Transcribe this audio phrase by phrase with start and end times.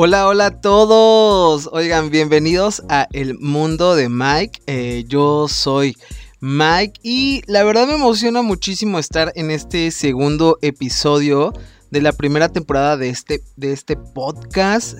[0.00, 1.68] Hola, hola a todos.
[1.72, 4.62] Oigan, bienvenidos a El Mundo de Mike.
[4.68, 5.96] Eh, yo soy
[6.38, 11.52] Mike y la verdad me emociona muchísimo estar en este segundo episodio
[11.90, 14.98] de la primera temporada de este, de este podcast.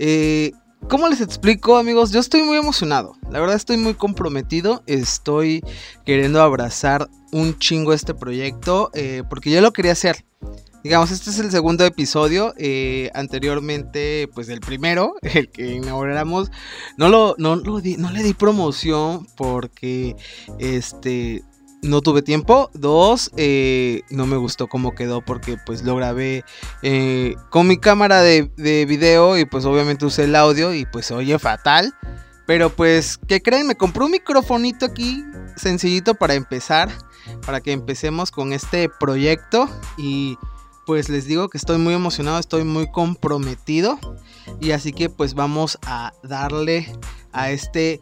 [0.00, 0.50] Eh,
[0.88, 2.10] ¿Cómo les explico amigos?
[2.10, 3.14] Yo estoy muy emocionado.
[3.30, 4.82] La verdad estoy muy comprometido.
[4.88, 5.62] Estoy
[6.04, 10.24] queriendo abrazar un chingo este proyecto eh, porque yo lo quería hacer.
[10.82, 12.54] Digamos, este es el segundo episodio.
[12.56, 16.50] Eh, anteriormente, pues el primero, el que inauguramos,
[16.96, 20.16] no lo, no, no le di promoción porque
[20.58, 21.42] este
[21.82, 22.70] no tuve tiempo.
[22.74, 26.44] Dos, eh, no me gustó cómo quedó porque pues lo grabé
[26.82, 31.10] eh, con mi cámara de, de, video y pues obviamente usé el audio y pues
[31.10, 31.94] oye fatal.
[32.46, 33.68] Pero pues, ¿qué creen?
[33.68, 36.88] Me compré un microfonito aquí, sencillito para empezar,
[37.46, 40.36] para que empecemos con este proyecto y
[40.90, 43.96] pues les digo que estoy muy emocionado, estoy muy comprometido
[44.60, 46.92] y así que pues vamos a darle
[47.30, 48.00] a este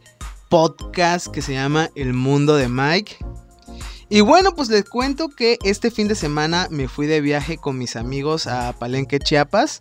[0.49, 3.19] podcast que se llama El Mundo de Mike.
[4.09, 7.77] Y bueno, pues les cuento que este fin de semana me fui de viaje con
[7.77, 9.81] mis amigos a Palenque, Chiapas.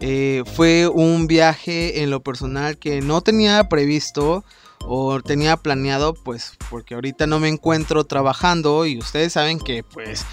[0.00, 4.42] Eh, fue un viaje en lo personal que no tenía previsto
[4.86, 10.24] o tenía planeado, pues porque ahorita no me encuentro trabajando y ustedes saben que pues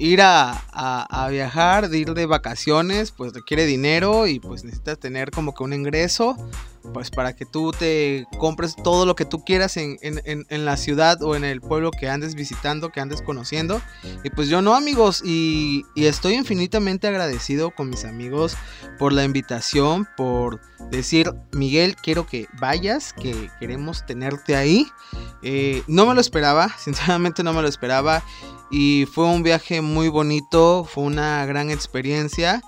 [0.00, 5.54] ir a, viajar, de ir de vacaciones, pues requiere dinero y pues necesitas tener como
[5.54, 6.36] que un ingreso,
[6.92, 9.98] pues para que tú te compres todo lo que tú quieras en,
[10.48, 13.80] la ciudad o en el pueblo que andes visitando, que andes conociendo.
[14.24, 18.56] Y pues yo no amigos, y, y estoy infinitamente agradecido con mis amigos
[18.98, 20.60] por la invitación, por
[20.90, 24.86] decir, Miguel, quiero que vayas, que queremos tenerte ahí.
[25.42, 28.22] Eh, no me lo esperaba, sinceramente no me lo esperaba.
[28.70, 32.62] Y fue un viaje muy bonito, fue una gran experiencia,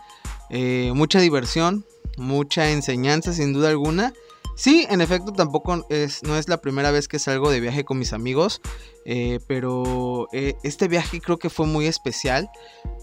[0.50, 1.84] eh, mucha diversión,
[2.16, 4.12] mucha enseñanza sin duda alguna.
[4.54, 7.98] Sí, en efecto tampoco es, no es la primera vez que salgo de viaje con
[7.98, 8.60] mis amigos,
[9.06, 12.50] eh, pero eh, este viaje creo que fue muy especial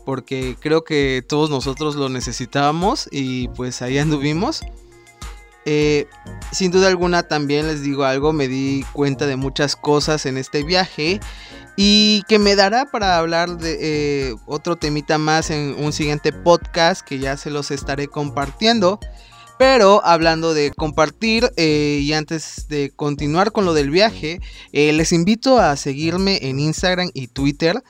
[0.05, 4.61] porque creo que todos nosotros lo necesitábamos y pues ahí anduvimos.
[6.51, 10.63] sin duda alguna también les digo algo, me di cuenta de muchas cosas en este
[10.63, 11.19] viaje
[11.81, 13.77] y que me dará para hablar de
[14.31, 18.99] eh, otro temita más en un siguiente podcast que ya se los estaré compartiendo.
[19.59, 24.39] Pero hablando de compartir eh, y antes de continuar con lo del viaje,
[24.71, 27.83] eh, les invito a seguirme en Instagram y Twitter.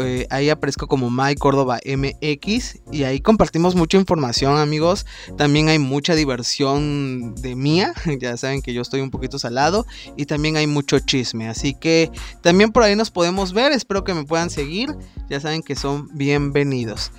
[0.00, 5.06] Eh, ahí aparezco como My Córdoba MX y ahí compartimos mucha información amigos.
[5.36, 7.94] También hay mucha diversión de mía.
[8.20, 9.86] Ya saben que yo estoy un poquito salado
[10.16, 11.48] y también hay mucho chisme.
[11.48, 12.12] Así que
[12.42, 13.72] también por ahí nos podemos ver.
[13.72, 14.94] Espero que me puedan seguir.
[15.28, 17.10] Ya saben que son bienvenidos.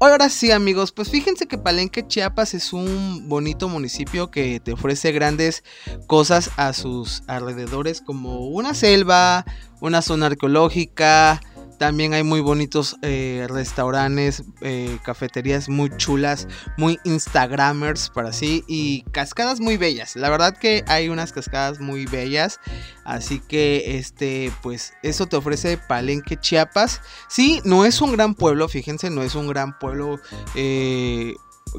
[0.00, 5.10] Ahora sí amigos, pues fíjense que Palenque, Chiapas es un bonito municipio que te ofrece
[5.10, 5.64] grandes
[6.06, 9.44] cosas a sus alrededores como una selva,
[9.80, 11.40] una zona arqueológica,
[11.78, 19.02] también hay muy bonitos eh, restaurantes, eh, cafeterías muy chulas, muy instagramers para sí y
[19.12, 20.16] cascadas muy bellas.
[20.16, 22.60] La verdad que hay unas cascadas muy bellas,
[23.04, 27.00] así que este pues eso te ofrece Palenque Chiapas.
[27.28, 30.18] Sí, no es un gran pueblo, fíjense, no es un gran pueblo
[30.56, 31.34] eh,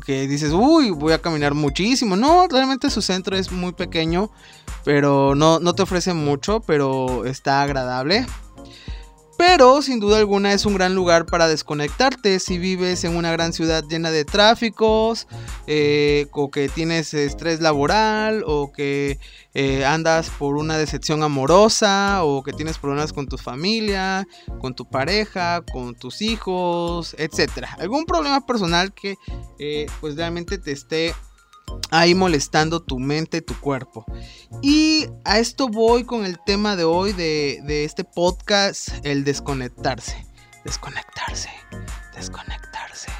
[0.05, 2.15] que dices, uy, voy a caminar muchísimo.
[2.15, 4.31] No, realmente su centro es muy pequeño,
[4.85, 8.25] pero no, no te ofrece mucho, pero está agradable.
[9.39, 13.53] Pero sin duda alguna es un gran lugar para desconectarte si vives en una gran
[13.53, 15.29] ciudad llena de tráficos,
[15.65, 19.17] eh, o que tienes estrés laboral, o que
[19.53, 24.27] eh, andas por una decepción amorosa, o que tienes problemas con tu familia,
[24.59, 27.65] con tu pareja, con tus hijos, etc.
[27.79, 29.15] Algún problema personal que
[29.57, 31.15] eh, pues realmente te esté
[31.91, 34.05] ahí molestando tu mente, tu cuerpo.
[34.61, 40.25] Y a esto voy con el tema de hoy de, este podcast, el desconectarse.
[40.65, 41.49] Desconectarse,
[42.15, 43.11] desconectarse,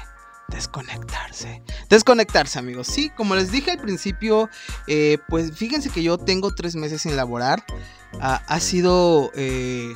[0.48, 1.62] desconectarse.
[1.88, 2.86] Desconectarse, amigos.
[2.86, 4.48] Sí, como les dije al principio,
[4.86, 7.64] eh, pues fíjense que yo tengo tres meses sin laborar.
[8.20, 9.30] Ha sido...
[9.34, 9.94] Eh,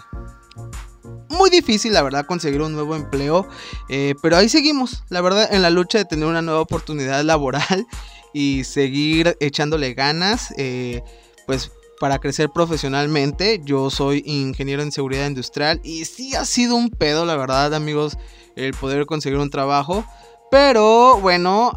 [1.29, 3.49] muy difícil, la verdad, conseguir un nuevo empleo.
[3.89, 7.87] Eh, pero ahí seguimos, la verdad, en la lucha de tener una nueva oportunidad laboral
[8.35, 11.03] y seguir echándole ganas, eh,
[11.47, 13.63] pues para crecer profesionalmente.
[13.65, 18.19] Yo soy ingeniero en seguridad industrial y sí ha sido un pedo, la verdad, amigos,
[18.57, 20.05] el poder conseguir un trabajo.
[20.51, 21.73] Pero bueno,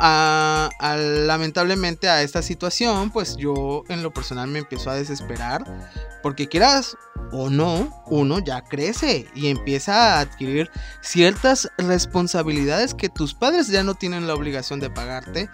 [0.79, 5.63] lamentablemente a esta situación, pues yo en lo personal me empiezo a desesperar.
[6.21, 6.97] Porque quieras
[7.31, 10.69] o no, uno ya crece y empieza a adquirir
[11.01, 15.49] ciertas responsabilidades que tus padres ya no tienen la obligación de pagarte.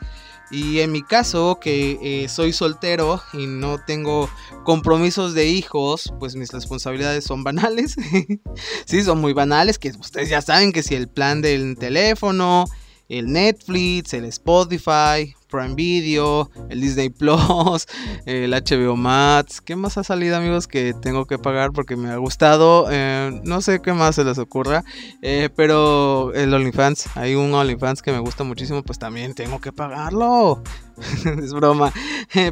[0.54, 4.30] Y en mi caso, que eh, soy soltero y no tengo
[4.64, 7.96] compromisos de hijos, pues mis responsabilidades son banales.
[8.86, 12.66] sí, son muy banales, que ustedes ya saben que si el plan del teléfono,
[13.10, 17.88] el Netflix, el Spotify, Prime Video, el Disney Plus,
[18.26, 19.62] el HBO Max.
[19.62, 22.88] ¿Qué más ha salido, amigos, que tengo que pagar porque me ha gustado?
[22.90, 24.84] Eh, no sé qué más se les ocurra,
[25.22, 29.72] eh, pero el OnlyFans, hay un OnlyFans que me gusta muchísimo, pues también tengo que
[29.72, 30.64] pagarlo.
[31.44, 31.92] es broma.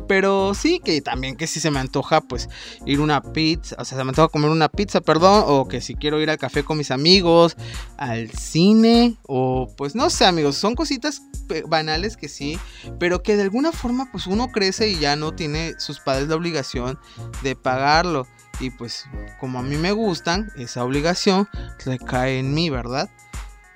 [0.07, 2.50] Pero sí, que también que si se me antoja, pues
[2.86, 5.95] ir una pizza, o sea, se me antoja comer una pizza, perdón, o que si
[5.95, 7.56] quiero ir al café con mis amigos,
[7.98, 11.21] al cine, o pues no sé, amigos, son cositas
[11.68, 12.57] banales que sí,
[13.00, 16.36] pero que de alguna forma, pues uno crece y ya no tiene sus padres la
[16.36, 17.00] obligación
[17.44, 18.28] de pagarlo.
[18.60, 19.06] Y pues
[19.40, 21.50] como a mí me gustan, esa obligación
[21.86, 23.10] recae en mí, ¿verdad?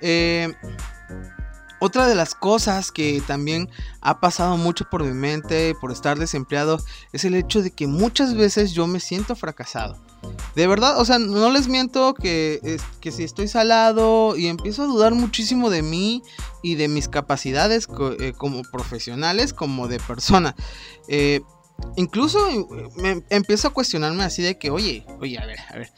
[0.00, 0.54] Eh,
[1.78, 3.68] otra de las cosas que también
[4.00, 6.78] ha pasado mucho por mi mente por estar desempleado
[7.12, 10.05] es el hecho de que muchas veces yo me siento fracasado.
[10.54, 14.86] De verdad, o sea, no les miento que, que si estoy salado y empiezo a
[14.86, 16.22] dudar muchísimo de mí
[16.62, 17.88] y de mis capacidades
[18.18, 20.56] eh, como profesionales como de persona.
[21.08, 21.42] Eh,
[21.96, 22.64] incluso eh,
[22.96, 25.92] me empiezo a cuestionarme así de que, oye, oye, a ver, a ver,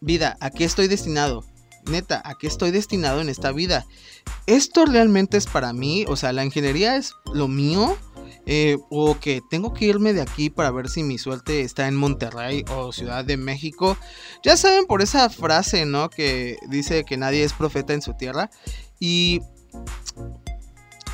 [0.00, 1.44] vida, ¿a qué estoy destinado?
[1.90, 3.86] neta, ¿a qué estoy destinado en esta vida?
[4.46, 6.04] ¿Esto realmente es para mí?
[6.08, 7.96] O sea, ¿la ingeniería es lo mío?
[8.46, 11.96] Eh, o que tengo que irme de aquí para ver si mi suerte está en
[11.96, 13.96] Monterrey o Ciudad de México.
[14.42, 16.10] Ya saben por esa frase, ¿no?
[16.10, 18.50] Que dice que nadie es profeta en su tierra.
[19.00, 19.40] Y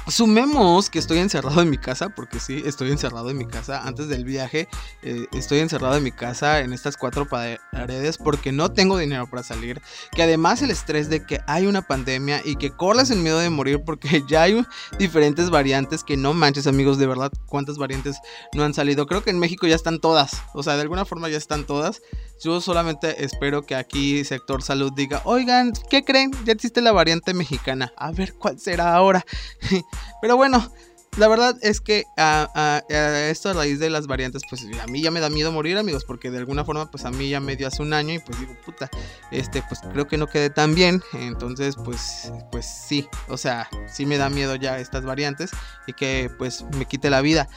[0.08, 3.82] Sumemos que estoy encerrado en mi casa, porque sí, estoy encerrado en mi casa.
[3.87, 4.69] Antes del viaje,
[5.02, 9.43] eh, estoy encerrado en mi casa en estas cuatro paredes porque no tengo dinero para
[9.43, 9.81] salir.
[10.12, 13.50] Que además el estrés de que hay una pandemia y que corres el miedo de
[13.50, 14.64] morir porque ya hay
[14.99, 18.17] diferentes variantes que no manches, amigos, de verdad, cuántas variantes
[18.55, 19.06] no han salido.
[19.06, 22.03] Creo que en México ya están todas, o sea, de alguna forma ya están todas.
[22.43, 26.32] Yo solamente espero que aquí sector salud diga, oigan, ¿qué creen?
[26.44, 27.93] Ya existe la variante mexicana.
[27.96, 29.25] A ver cuál será ahora.
[30.20, 30.70] Pero bueno,
[31.16, 32.82] la verdad es que a,
[33.31, 36.04] esto a raíz de las variantes, pues a mí ya me da miedo morir, amigos,
[36.04, 38.38] porque de alguna forma, pues a mí ya me dio hace un año y pues
[38.38, 38.88] digo, puta,
[39.32, 41.02] este, pues creo que no quedé tan bien.
[41.14, 45.50] Entonces, pues, pues sí, o sea, sí me da miedo ya estas variantes
[45.87, 47.48] y que pues me quite la vida.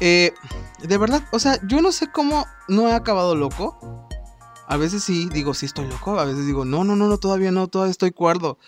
[0.00, 0.34] Eh,
[0.82, 4.06] de verdad, o sea, yo no sé cómo no he acabado loco.
[4.66, 6.20] A veces sí digo, sí estoy loco.
[6.20, 8.58] A veces digo, no, no, no, no, todavía no, todavía estoy cuerdo.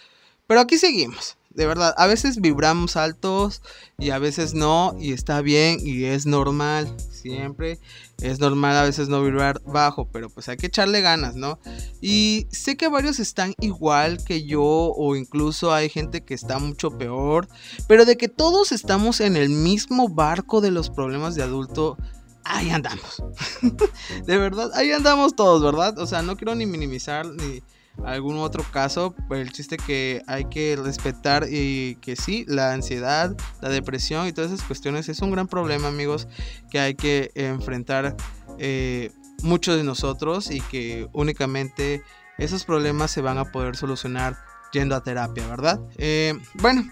[0.47, 1.37] Pero aquí seguimos.
[1.51, 3.61] De verdad, a veces vibramos altos
[3.99, 4.97] y a veces no.
[5.01, 6.95] Y está bien y es normal.
[7.11, 7.81] Siempre
[8.23, 10.09] es normal a veces no vibrar bajo.
[10.13, 11.59] Pero pues hay que echarle ganas, ¿no?
[12.01, 14.63] Y sé que varios están igual que yo.
[14.63, 17.49] O incluso hay gente que está mucho peor.
[17.89, 21.97] Pero de que todos estamos en el mismo barco de los problemas de adulto
[22.45, 23.23] ahí andamos.
[24.25, 25.99] de verdad, ahí andamos todos, ¿verdad?
[25.99, 27.63] O sea, no quiero ni minimizar ni
[28.05, 33.37] algún otro caso, pero el chiste que hay que respetar y que sí, la ansiedad,
[33.61, 36.29] la depresión y todas esas cuestiones es un gran problema, amigos,
[36.71, 38.17] que hay que enfrentar
[38.59, 39.11] eh,
[39.43, 42.03] muchos de nosotros y que únicamente
[42.39, 44.37] esos problemas se van a poder solucionar
[44.73, 45.81] yendo a terapia, ¿verdad?
[45.97, 46.91] Eh, bueno.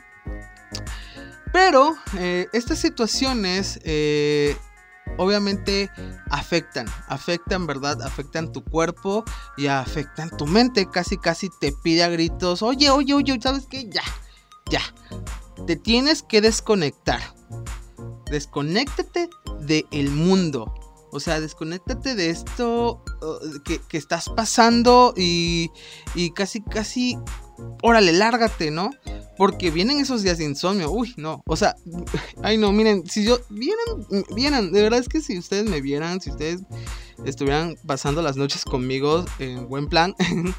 [1.53, 3.81] Pero eh, estas situaciones
[5.17, 5.91] obviamente
[6.31, 8.03] afectan, afectan, ¿verdad?
[8.03, 9.25] Afectan tu cuerpo
[9.57, 10.89] y afectan tu mente.
[10.91, 13.89] Casi, casi te pide a gritos, oye, oye, oye, ¿sabes qué?
[13.89, 14.03] Ya,
[14.71, 14.83] ya.
[15.67, 17.21] Te tienes que desconectar.
[18.31, 19.29] Desconéctate
[19.61, 20.73] del mundo.
[21.11, 23.03] O sea, desconéctate de esto
[23.65, 25.71] que, que, estás pasando y,
[26.15, 27.19] y casi, casi,
[27.83, 28.91] órale, lárgate, ¿no?
[29.37, 30.91] Porque vienen esos días de insomnio.
[30.91, 31.43] Uy, no.
[31.47, 31.77] O sea,
[32.43, 33.39] ay no, miren, si yo.
[33.49, 36.63] Vieran, vieran, de verdad es que si ustedes me vieran, si ustedes
[37.25, 40.15] estuvieran pasando las noches conmigo en buen plan.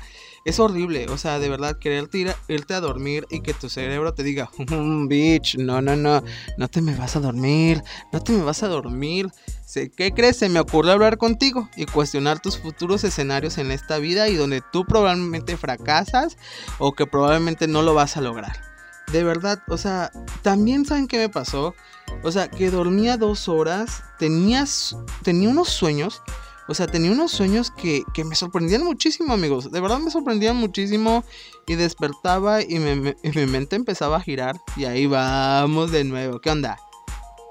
[0.45, 2.09] es horrible, o sea, de verdad, querer
[2.47, 6.23] irte a dormir y que tu cerebro te diga, mm, bitch, no, no, no,
[6.57, 9.29] no te me vas a dormir, no te me vas a dormir.
[9.95, 10.37] ¿Qué crees?
[10.37, 14.63] Se me ocurre hablar contigo y cuestionar tus futuros escenarios en esta vida y donde
[14.71, 16.37] tú probablemente fracasas
[16.79, 18.61] o que probablemente no lo vas a lograr.
[19.11, 21.75] De verdad, o sea, también saben qué me pasó.
[22.23, 26.21] O sea, que dormía dos horas, tenías, tenía unos sueños
[26.69, 29.71] o sea, tenía unos sueños que, me sorprendían muchísimo, amigos.
[29.71, 31.23] De verdad me sorprendían muchísimo.
[31.65, 34.61] Y despertaba y, mi mente empezaba a girar.
[34.75, 36.39] Y ahí vamos de nuevo.
[36.39, 36.77] ¿Qué onda?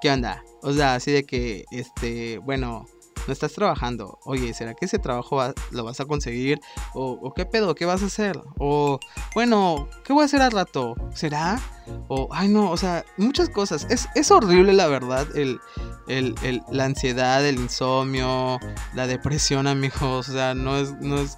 [0.01, 0.45] ¿Qué onda?
[0.63, 2.87] O sea, así de que, este, bueno,
[3.29, 4.19] no estás trabajando.
[4.25, 5.39] Oye, ¿será que ese trabajo
[5.71, 6.61] lo vas a conseguir?
[6.95, 7.75] O, qué pedo?
[7.75, 8.41] ¿Qué vas a hacer?
[8.59, 8.99] O,
[9.35, 10.95] bueno, ¿qué voy a hacer al rato?
[11.15, 11.61] ¿Será?
[12.09, 13.87] O, ay no, o sea, muchas cosas.
[13.91, 15.61] Es, es horrible la verdad, el,
[16.09, 16.35] el,
[16.71, 18.59] la ansiedad, el insomnio,
[18.95, 20.31] la depresión, amigos.
[20.31, 21.37] O sea, no es, no es,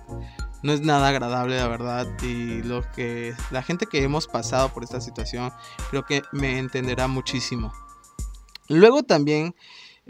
[0.62, 2.06] no es nada agradable, la verdad.
[2.22, 5.52] Y lo que la gente que hemos pasado por esta situación,
[5.90, 7.72] creo que me entenderá muchísimo.
[8.68, 9.56] Luego también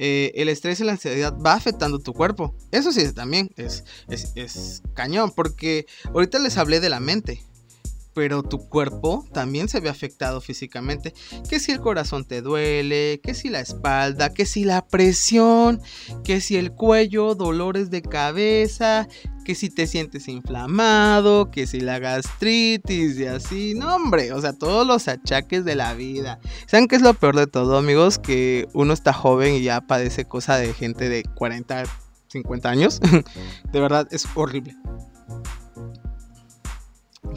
[0.02, 2.54] eh, el estrés y la ansiedad va afectando tu cuerpo.
[2.71, 7.42] Eso sí, también es, es, es cañón, porque ahorita les hablé de la mente
[8.14, 11.14] pero tu cuerpo también se ve afectado físicamente.
[11.49, 15.81] Que si el corazón te duele, que si la espalda, que si la presión,
[16.25, 19.09] que si el cuello, dolores de cabeza,
[19.45, 23.75] que si te sientes inflamado, que si la gastritis y así.
[23.75, 26.38] No, hombre, o sea, todos los achaques de la vida.
[26.67, 28.19] ¿Saben qué es lo peor de todo, amigos?
[28.19, 31.85] Que uno está joven y ya padece cosa de gente de 40,
[32.29, 33.00] 50 años.
[33.73, 34.76] de verdad, es horrible.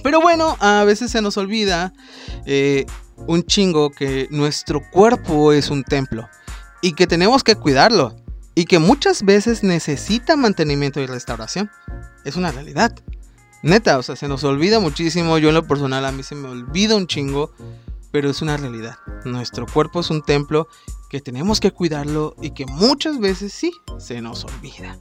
[0.04, 1.94] Pero bueno, a veces se nos olvida
[2.46, 2.86] eh,
[3.28, 6.28] un chingo que nuestro cuerpo es un templo
[6.82, 8.16] y que tenemos que cuidarlo
[8.56, 11.72] y que muchas veces necesita mantenimiento y restauración.
[12.26, 12.94] Es una realidad.
[13.64, 15.38] Neta, o sea, se nos olvida muchísimo.
[15.38, 17.52] Yo en lo personal a mí se me olvida un chingo,
[18.12, 18.98] pero es una realidad.
[19.24, 20.68] Nuestro cuerpo es un templo
[21.10, 25.00] que tenemos que cuidarlo y que muchas veces sí se nos olvida.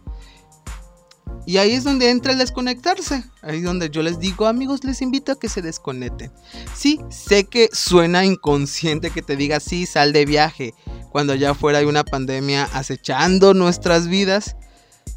[1.44, 3.24] Y ahí es donde entra el desconectarse.
[3.42, 6.30] Ahí es donde yo les digo, amigos, les invito a que se desconecten.
[6.74, 10.74] Sí, sé que suena inconsciente que te diga, sí, sal de viaje,
[11.10, 14.56] cuando allá afuera hay una pandemia acechando nuestras vidas.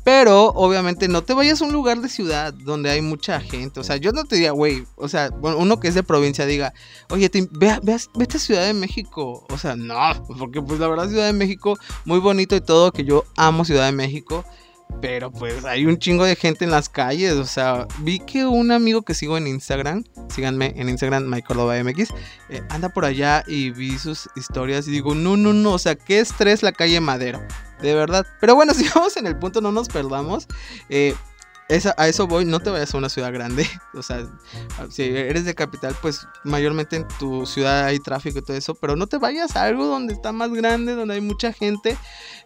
[0.03, 3.79] Pero obviamente no te vayas a un lugar de ciudad donde hay mucha gente.
[3.79, 6.73] O sea, yo no te diga, güey, o sea, uno que es de provincia diga,
[7.09, 7.79] oye, ve,
[8.15, 9.45] vete a Ciudad de México.
[9.49, 13.03] O sea, no, porque pues la verdad Ciudad de México, muy bonito y todo, que
[13.03, 14.45] yo amo Ciudad de México.
[15.01, 17.33] Pero pues hay un chingo de gente en las calles.
[17.33, 22.09] O sea, vi que un amigo que sigo en Instagram, síganme en Instagram, MyCordobamx,
[22.49, 25.95] eh, anda por allá y vi sus historias y digo, no, no, no, o sea,
[25.95, 27.41] qué estrés la calle Madero.
[27.81, 28.25] De verdad.
[28.39, 30.47] Pero bueno, si vamos en el punto, no nos perdamos.
[30.89, 31.13] Eh,
[31.97, 33.67] a eso voy, no te vayas a una ciudad grande.
[33.93, 34.27] O sea,
[34.89, 38.75] si eres de capital, pues mayormente en tu ciudad hay tráfico y todo eso.
[38.75, 41.97] Pero no te vayas a algo donde está más grande, donde hay mucha gente.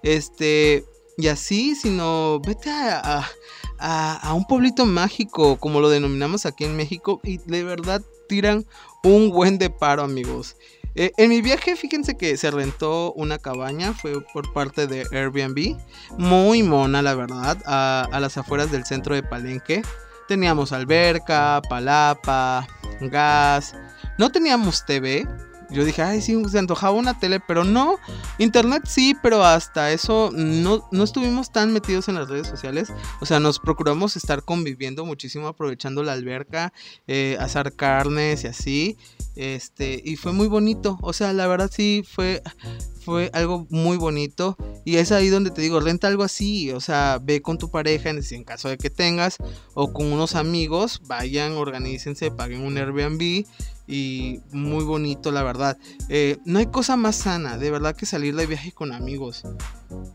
[0.04, 0.86] Este,
[1.20, 3.30] y así, sino vete a,
[4.34, 8.66] un pueblito mágico, como lo denominamos aquí en México, y de verdad tiran
[9.04, 10.56] un buen de paro, amigos.
[10.96, 15.78] Eh, en mi viaje, fíjense que se rentó una cabaña, fue por parte de Airbnb,
[16.18, 19.82] muy mona, la verdad, a, a las afueras del centro de Palenque.
[20.30, 22.66] Teníamos alberca, palapa,
[23.02, 23.76] gas,
[24.18, 25.28] no teníamos TV,
[25.72, 27.98] yo dije, ay, sí, se antojaba una tele, pero no.
[28.38, 32.92] Internet sí, pero hasta eso no, no estuvimos tan metidos en las redes sociales.
[33.22, 36.74] O sea, nos procuramos estar conviviendo muchísimo, aprovechando la alberca,
[37.08, 38.98] eh, asar carnes y así.
[39.36, 40.98] Este, y fue muy bonito.
[41.02, 42.42] O sea, la verdad sí fue,
[43.06, 44.58] fue algo muy bonito.
[44.86, 46.72] Y es ahí donde te digo, renta algo así.
[46.72, 49.38] O sea, ve con tu pareja, en caso de que tengas,
[49.76, 53.46] o con unos amigos, vayan, organícense, paguen un Airbnb
[53.90, 55.76] y muy bonito, la verdad.
[56.10, 59.44] Eh, no hay cosa más sana, de verdad, que salir de viaje con amigos.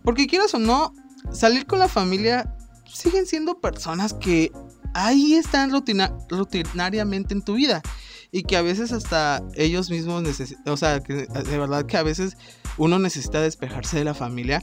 [0.05, 0.95] Porque quieras o no,
[1.33, 2.55] salir con la familia
[2.85, 4.53] siguen siendo personas que
[4.95, 7.83] ahí están rutinariamente en tu vida.
[8.31, 12.37] Y que a veces hasta ellos mismos necesitan, o sea, de verdad que a veces
[12.79, 14.63] uno necesita despejarse de la familia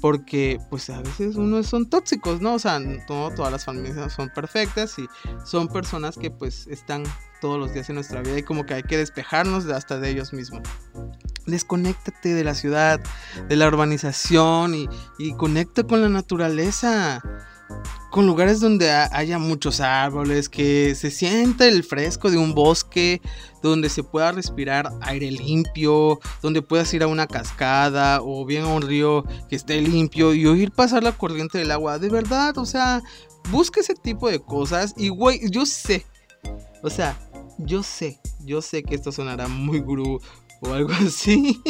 [0.00, 2.54] porque pues a veces uno son tóxicos, ¿no?
[2.54, 5.08] O sea, no todas las familias son perfectas y
[5.44, 7.04] son personas que pues están
[7.44, 10.08] todos los días en nuestra vida y como que hay que despejarnos de hasta de
[10.08, 10.62] ellos mismos.
[11.44, 13.02] Desconéctate de la ciudad,
[13.46, 14.74] de la urbanización
[15.18, 17.22] y conecta con la naturaleza
[18.10, 23.20] con lugares donde haya muchos árboles, que se sienta el fresco de un bosque,
[23.62, 28.68] donde se pueda respirar aire limpio, donde puedas ir a una cascada o bien a
[28.68, 31.98] un río que esté limpio y oír pasar la corriente del agua.
[31.98, 33.02] De verdad, o sea,
[33.50, 36.06] busca ese tipo de cosas y güey, yo sé,
[36.84, 37.18] o sea,
[37.58, 40.20] yo sé, yo sé que esto sonará muy gurú,
[40.60, 41.62] o algo así.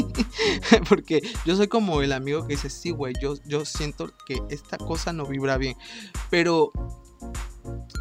[0.89, 4.79] Porque yo soy como el amigo que dice, sí, güey, yo, yo siento que esta
[4.79, 5.77] cosa no vibra bien.
[6.31, 6.71] Pero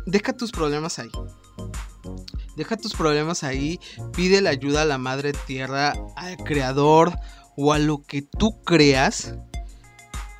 [0.05, 1.11] deja tus problemas ahí.
[2.55, 3.79] Deja tus problemas ahí,
[4.15, 7.13] pide la ayuda a la madre tierra, al creador
[7.57, 9.35] o a lo que tú creas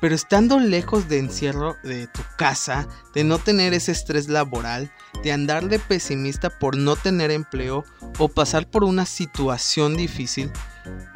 [0.04, 4.92] pero estando lejos de encierro de tu casa, de no tener ese estrés laboral,
[5.22, 7.84] de andar de pesimista por no tener empleo
[8.18, 10.52] o pasar por una situación difícil,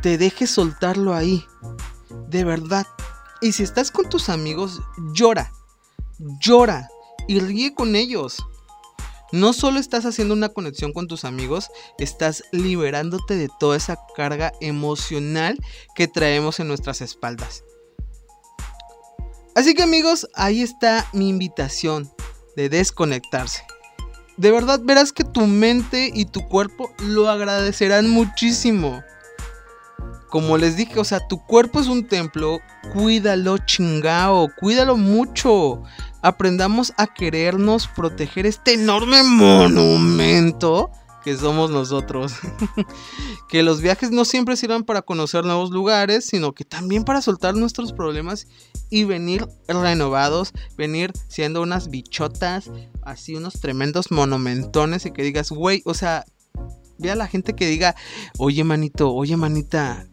[0.00, 1.44] te dejes soltarlo ahí.
[2.30, 2.86] De verdad,
[3.42, 4.80] Y si estás con tus amigos,
[5.12, 5.52] llora,
[6.40, 6.88] llora
[7.26, 8.42] y ríe con ellos.
[9.32, 11.68] No solo estás haciendo una conexión con tus amigos,
[11.98, 15.58] estás liberándote de toda esa carga emocional
[15.94, 17.64] que traemos en nuestras espaldas.
[19.58, 22.08] Así que amigos, ahí está mi invitación
[22.54, 23.64] de desconectarse.
[24.36, 29.02] De verdad verás que tu mente y tu cuerpo lo agradecerán muchísimo.
[30.30, 32.60] Como les dije, o sea, tu cuerpo es un templo,
[32.92, 35.82] cuídalo chingao, cuídalo mucho.
[36.22, 40.92] Aprendamos a querernos, proteger este enorme monumento
[41.28, 42.32] que somos nosotros.
[43.50, 47.54] que los viajes no siempre sirvan para conocer nuevos lugares, sino que también para soltar
[47.54, 48.46] nuestros problemas
[48.88, 52.70] y venir renovados, venir siendo unas bichotas,
[53.02, 56.24] así unos tremendos monumentones y que digas, güey, o sea,
[56.96, 57.94] ve a la gente que diga,
[58.38, 60.08] oye manito, oye manita,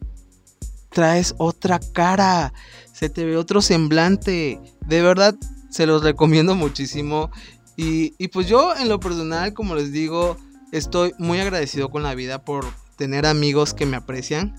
[0.89, 2.51] traes otra cara,
[2.91, 5.33] se te ve otro semblante, de verdad
[5.69, 7.31] se los recomiendo muchísimo.
[7.77, 10.35] Y, y pues yo en lo personal, como les digo,
[10.77, 12.65] estoy muy agradecido con la vida por
[12.97, 14.55] tener amigos que me aprecian.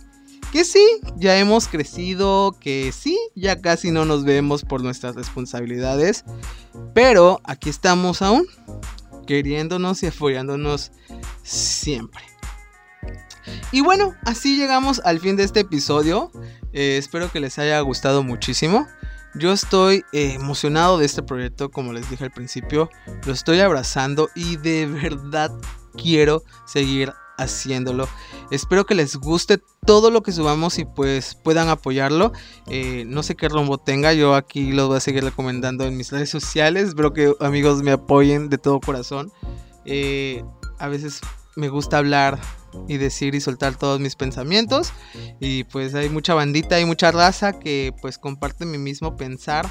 [0.52, 0.84] Que sí,
[1.16, 6.24] ya hemos crecido, que sí, ya casi no nos vemos por nuestras responsabilidades.
[6.94, 8.46] Pero aquí estamos aún,
[9.26, 10.92] queriéndonos y apoyándonos
[11.42, 12.22] siempre.
[13.72, 16.30] Y bueno, así llegamos al fin de este episodio.
[16.72, 18.86] Eh, espero que les haya gustado muchísimo.
[19.38, 22.88] Yo estoy eh, emocionado de este proyecto, como les dije al principio.
[23.26, 25.50] Lo estoy abrazando y de verdad
[25.94, 28.08] quiero seguir haciéndolo.
[28.50, 32.32] Espero que les guste todo lo que subamos y pues puedan apoyarlo.
[32.66, 36.10] Eh, no sé qué rumbo tenga, yo aquí lo voy a seguir recomendando en mis
[36.10, 36.88] redes sociales.
[36.88, 39.32] Espero que amigos me apoyen de todo corazón.
[39.84, 40.42] Eh,
[40.78, 41.20] a veces
[41.56, 42.38] me gusta hablar
[42.88, 44.92] y decir y soltar todos mis pensamientos.
[45.40, 49.68] Y pues hay mucha bandita, hay mucha raza que pues comparte mi mismo pensar.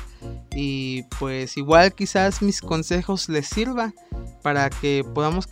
[0.56, 3.94] Y pues igual quizás mis consejos les sirva
[4.42, 5.48] para que podamos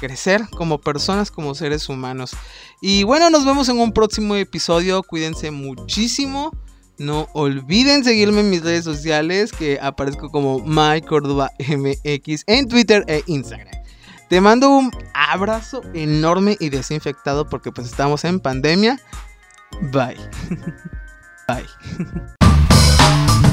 [0.00, 2.32] crecer como personas, como seres humanos.
[2.80, 5.02] Y bueno, nos vemos en un próximo episodio.
[5.02, 6.52] Cuídense muchísimo.
[6.98, 13.85] No olviden seguirme en mis redes sociales que aparezco como MyCordobaMX en Twitter e Instagram.
[14.28, 18.98] Te mando un abrazo enorme y desinfectado porque pues estamos en pandemia.
[19.92, 20.18] Bye.
[21.48, 21.66] Bye.